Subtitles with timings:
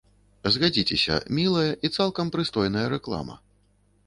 [0.53, 3.35] Згадзіцеся, мілая і цалкам прыстойная рэклама.